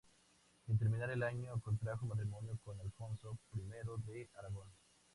[0.65, 3.59] Sin terminar el año contrajo matrimonio con Alfonso I
[4.03, 4.67] de Aragón.